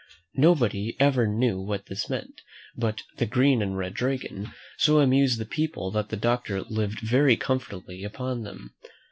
[0.33, 2.41] Nobody ever knew what this meant;
[2.75, 7.37] but the "Green and Red Dragon" so amused the people, that the doctor lived very
[7.37, 8.73] comfortably upon them.